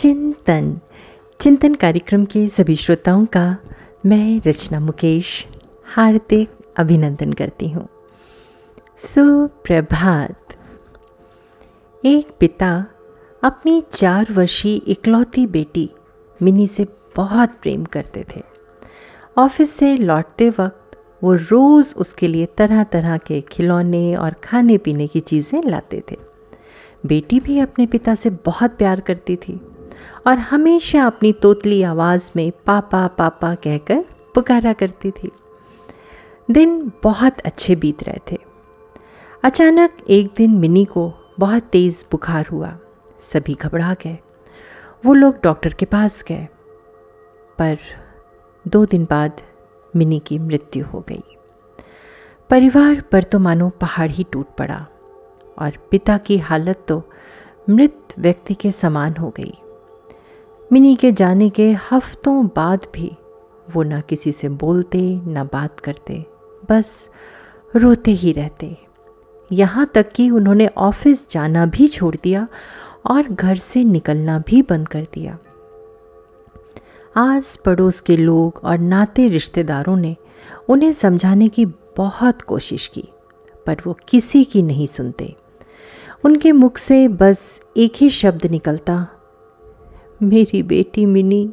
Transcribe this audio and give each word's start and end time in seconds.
चिंतन। 0.00 0.80
चिंतन 1.40 1.74
कार्यक्रम 1.74 2.24
के 2.24 2.48
सभी 2.48 2.76
श्रोताओं 2.76 3.26
का 3.26 3.56
मैं 4.06 4.40
रचना 4.46 4.80
मुकेश 4.80 5.46
हार्दिक 5.84 6.50
अभिनंदन 6.76 7.32
करती 7.32 7.68
हूँ। 7.68 7.88
सुप्रभात। 8.98 10.54
एक 12.04 12.30
पिता 12.40 12.86
अपनी 13.42 13.82
चार 13.94 14.26
वर्षीय 14.30 14.76
इकलौती 14.76 15.46
बेटी 15.46 15.90
मिनी 16.42 16.68
से 16.68 16.86
बहुत 17.16 17.48
प्रेम 17.62 17.84
करते 17.84 18.24
थे। 18.36 18.42
ऑफ़िस 19.38 19.70
से 19.70 19.96
लौटते 19.96 20.50
वक्त 20.50 20.98
वो 21.24 21.34
रोज़ 21.34 21.94
उसके 21.94 22.28
लिए 22.28 22.46
तरह 22.46 22.84
तरह 22.84 23.16
के 23.16 23.40
खिलौने 23.40 24.14
और 24.14 24.32
खाने 24.32 24.78
पीने 24.78 25.06
की 25.06 25.20
चीज़ें 25.20 25.62
लाते 25.62 26.02
थे। 26.10 26.16
बेटी 27.06 27.40
भी 27.40 27.58
अपने 27.58 27.86
पिता 27.86 28.14
से 28.14 28.30
बहुत 28.30 28.70
प्यार 28.70 29.00
करती 29.00 29.36
थी। 29.36 29.60
और 30.26 30.38
हमेशा 30.38 31.06
अपनी 31.06 31.32
तोतली 31.32 31.82
आवाज़ 31.82 32.30
में 32.36 32.52
पापा 32.66 33.06
पापा 33.06 33.54
कहकर 33.54 34.04
पुकारा 34.34 34.72
करती 34.72 35.10
थी। 35.10 35.30
दिन 36.50 36.92
बहुत 37.02 37.40
अच्छे 37.40 37.76
बीत 37.76 38.02
रहे 38.02 38.18
थे। 38.32 38.38
अचानक 39.42 39.96
एक 40.10 40.32
दिन 40.36 40.50
मिनी 40.50 40.84
को 40.84 41.14
बहुत 41.38 41.62
तेज़ 41.62 42.04
बुखार 42.10 42.46
हुआ। 42.46 42.78
सभी 43.18 43.54
घबरा 43.54 43.94
गए। 43.94 44.18
वो 45.06 45.14
लोग 45.14 45.36
डॉक्टर 45.42 45.72
के 45.72 45.86
पास 45.86 46.24
गए। 46.28 46.48
पर 47.58 47.78
दो 48.68 48.86
दिन 48.86 49.04
बाद 49.04 49.40
मिनी 49.96 50.18
की 50.18 50.38
मृत्यु 50.38 50.84
हो 50.84 51.04
गई। 51.08 51.22
परिवार 52.50 53.00
पर 53.00 53.22
तो 53.22 53.38
मानो 53.38 53.70
पहाड़ 53.70 54.10
ही 54.10 54.24
टूट 54.24 54.46
पड़ा। 54.46 54.86
और 55.58 55.70
पिता 55.90 56.18
की 56.18 56.38
हालत 56.38 56.84
तो 56.88 57.02
मृत 57.70 57.98
व्यक्ति 58.18 58.54
के 58.54 58.70
समान 58.70 59.16
हो 59.16 59.30
गई। 59.36 59.54
मिनी 60.72 60.94
के 60.96 61.10
जाने 61.12 61.48
के 61.50 61.72
हफ्तों 61.90 62.46
बाद 62.46 62.86
भी 62.94 63.10
वो 63.74 63.82
ना 63.82 64.00
किसी 64.00 64.32
से 64.32 64.48
बोलते, 64.48 65.00
ना 65.26 65.44
बात 65.44 65.80
करते, 65.80 66.24
बस 66.70 67.10
रोते 67.76 68.10
ही 68.10 68.32
रहते। 68.32 68.76
यहाँ 69.52 69.90
तक 69.94 70.12
कि 70.12 70.30
उन्होंने 70.30 70.66
ऑफ़िस 70.66 71.30
जाना 71.30 71.66
भी 71.66 71.88
छोड़ 71.88 72.14
दिया 72.22 72.46
और 73.06 73.28
घर 73.28 73.56
से 73.56 73.84
निकलना 73.84 74.38
भी 74.38 74.62
बंद 74.62 74.88
कर 74.88 75.06
दिया। 75.14 75.38
आस 77.16 77.56
पड़ोस 77.56 78.00
के 78.00 78.16
लोग 78.16 78.60
और 78.64 78.78
नाते 78.78 79.28
रिश्तेदारों 79.28 79.96
ने 79.96 80.16
उन्हें 80.68 80.92
समझाने 80.92 81.48
की 81.48 81.66
बहुत 81.96 82.42
कोशिश 82.42 82.86
की, 82.88 83.08
पर 83.66 83.76
वो 83.86 83.98
किसी 84.08 84.44
की 84.44 84.62
नहीं 84.62 84.86
सुनते। 84.86 85.34
उनके 86.24 86.52
मुख 86.52 86.78
से 86.78 87.08
बस 87.08 87.60
एक 87.76 87.92
ही 87.96 88.10
शब्द 88.10 88.46
निकलता 88.46 89.06
मेरी 90.22 90.62
बेटी 90.62 91.06
मिनी 91.06 91.52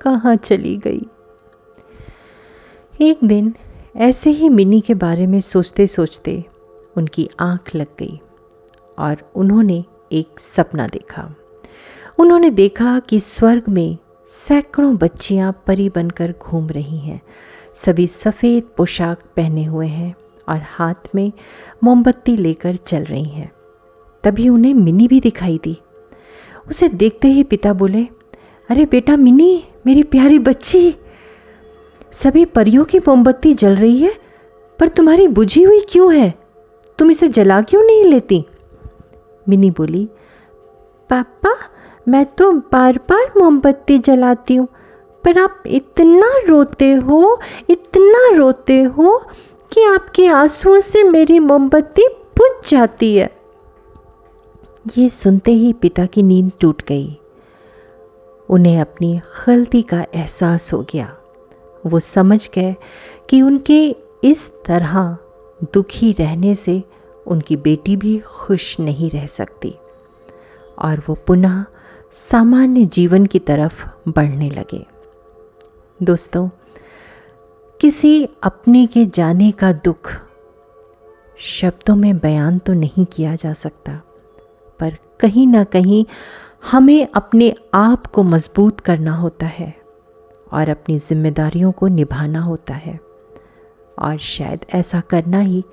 कहाँ 0.00 0.36
चली 0.36 0.76
गई? 0.76 1.06
एक 3.00 3.18
दिन 3.24 3.54
ऐसे 3.96 4.30
ही 4.30 4.48
मिनी 4.48 4.80
के 4.80 4.94
बारे 4.94 5.26
में 5.26 5.40
सोचते 5.40 5.86
सोचते 5.86 6.44
उनकी 6.96 7.30
आँख 7.40 7.74
लग 7.74 7.86
गई 7.98 8.20
और 8.98 9.32
उन्होंने 9.34 9.84
एक 10.12 10.40
सपना 10.40 10.86
देखा। 10.86 11.34
उन्होंने 12.18 12.50
देखा 12.50 12.98
कि 12.98 13.20
स्वर्ग 13.20 13.62
में 13.68 13.98
सैकड़ों 14.26 14.96
बच्चियाँ 14.96 15.62
परी 15.66 15.88
बनकर 15.88 16.34
घूम 16.42 16.68
रही 16.68 16.98
हैं। 16.98 17.22
सभी 17.74 18.06
सफ़ेद 18.06 18.64
पोशाक 18.76 19.18
पहने 19.36 19.64
हुए 19.64 19.86
हैं 19.86 20.14
और 20.48 20.60
हाथ 20.64 21.08
में 21.14 21.32
मोमबत्ती 21.84 22.36
लेकर 22.36 22.76
चल 22.76 23.04
रही 23.04 23.28
हैं। 23.28 23.52
तभी 24.24 24.48
उन्हें 24.48 24.74
मिनी 24.74 25.08
भी 25.08 25.20
दिखाई 25.20 25.60
दी। 25.64 25.78
उसे 26.68 26.88
देखते 26.88 27.28
ही 27.28 27.42
पिता 27.42 27.72
बोले, 27.72 28.08
अरे 28.70 28.84
बेटा 28.84 29.16
मिनी, 29.16 29.64
मेरी 29.86 30.02
प्यारी 30.02 30.38
बच्ची, 30.38 30.94
सभी 32.12 32.44
परियों 32.44 32.84
की 32.84 32.98
मोमबत्ती 32.98 33.54
जल 33.54 33.76
रही 33.76 33.98
है, 33.98 34.14
पर 34.78 34.88
तुम्हारी 34.88 35.28
बुझी 35.28 35.62
हुई 35.62 35.80
क्यों 35.88 36.14
है? 36.14 36.34
तुम 36.98 37.10
इसे 37.10 37.28
जला 37.28 37.60
क्यों 37.60 37.82
नहीं 37.82 38.04
लेती? 38.04 38.44
मिनी 39.48 39.70
बोली, 39.70 40.08
पापा, 41.10 41.56
मैं 42.08 42.26
तो 42.26 42.52
बार 42.52 42.98
बार 43.10 43.32
मोमबत्ती 43.36 43.98
जलाती 43.98 44.54
हूँ, 44.54 44.68
पर 45.24 45.38
आप 45.38 45.62
इतना 45.66 46.38
रोते 46.48 46.92
हो, 46.92 47.40
इतना 47.70 48.36
रोते 48.36 48.82
हो 48.82 49.26
कि 49.72 49.84
आपके 49.84 50.26
आंसुओं 50.26 50.80
से 50.80 51.02
मेरी 51.02 51.38
मोमबत्ती 51.38 52.08
बुझ 52.08 52.70
जाती 52.70 53.16
है। 53.16 53.37
ये 54.98 55.08
सुनते 55.08 55.52
ही 55.52 55.72
पिता 55.72 56.06
की 56.06 56.22
नींद 56.22 56.52
टूट 56.60 56.82
गई। 56.82 57.18
उन्हें 58.48 58.80
अपनी 58.80 59.20
गलती 59.46 59.82
का 59.82 60.06
एहसास 60.14 60.72
हो 60.72 60.86
गया। 60.92 61.16
वो 61.86 62.00
समझ 62.00 62.50
गए 62.54 62.76
कि 63.30 63.42
उनके 63.42 63.96
इस 64.24 64.50
तरह 64.66 65.18
दुखी 65.74 66.12
रहने 66.12 66.54
से 66.54 66.82
उनकी 67.26 67.56
बेटी 67.56 67.96
भी 67.96 68.18
खुश 68.18 68.80
नहीं 68.80 69.10
रह 69.10 69.26
सकती 69.26 69.74
और 70.78 71.02
वो 71.08 71.14
पुनः 71.14 71.64
सामान्य 72.12 72.84
जीवन 72.84 73.26
की 73.26 73.38
तरफ़ 73.38 73.88
बढ़ने 74.08 74.50
लगे। 74.50 74.86
दोस्तों, 76.02 76.48
किसी 77.80 78.28
अपने 78.42 78.86
के 78.86 79.06
जाने 79.06 79.50
का 79.50 79.72
दुख 79.72 80.12
शब्दों 81.38 81.96
में 81.96 82.18
बयान 82.18 82.58
तो 82.58 82.72
नहीं 82.72 83.04
किया 83.04 83.34
जा 83.34 83.52
सकता। 83.52 84.00
पर 84.80 84.98
कहीं 85.20 85.46
ना 85.46 85.64
कहीं 85.64 86.06
हमें 86.72 87.08
अपने 87.14 87.54
आप 87.74 88.06
को 88.06 88.22
मज़बूत 88.22 88.80
करना 88.80 89.16
होता 89.16 89.46
है 89.46 89.76
और 90.52 90.68
अपनी 90.68 90.98
जिम्मेदारियों 90.98 91.72
को 91.72 91.86
निभाना 91.86 92.40
होता 92.40 92.74
है। 92.74 93.00
और 93.98 94.16
शायद 94.16 94.64
ऐसा 94.74 95.00
करना 95.00 95.38
ही 95.38 95.64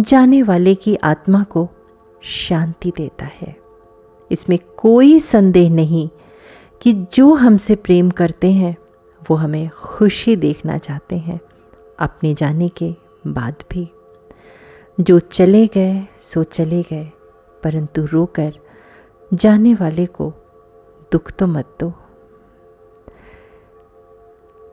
जाने 0.00 0.42
वाले 0.42 0.74
की 0.74 0.96
आत्मा 0.96 1.42
को 1.42 1.68
शांति 2.22 2.92
देता 2.96 3.24
है। 3.24 3.56
इसमें 4.32 4.58
कोई 4.76 5.18
संदेह 5.18 5.70
नहीं 5.70 6.08
कि 6.82 7.06
जो 7.14 7.34
हमसे 7.34 7.74
प्रेम 7.74 8.10
करते 8.10 8.52
हैं, 8.52 8.76
वो 9.30 9.36
हमें 9.36 9.70
खुशी 9.70 10.36
देखना 10.36 10.78
चाहते 10.78 11.16
हैं, 11.16 11.40
अपने 11.98 12.34
जाने 12.34 12.68
के 12.68 12.94
बाद 13.26 13.54
भी। 13.70 13.90
जो 15.00 15.18
चले 15.18 15.66
गए, 15.66 16.06
सो 16.18 16.42
चले 16.42 16.82
गए। 16.82 17.12
परंतु 17.66 18.04
रोकर 18.04 18.52
जाने 19.34 19.74
वाले 19.74 20.06
को 20.06 20.32
दुख 21.12 21.32
तो 21.32 21.46
मत 21.46 21.76
दो। 21.80 21.92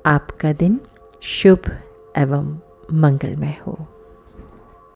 आपका 0.06 0.54
दिन 0.54 0.80
शुभ 1.22 1.60
एवं 2.18 2.60
मंगलमय 2.94 3.58
हो। 3.68 3.78